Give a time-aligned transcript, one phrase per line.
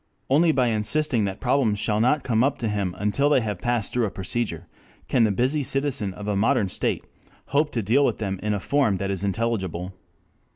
[0.31, 3.93] Only by insisting that problems shall not come up to him until they have passed
[3.93, 4.65] through a procedure,
[5.07, 7.05] can the busy citizen of a modern state
[7.49, 9.93] hope to deal with them in a form that is intelligible.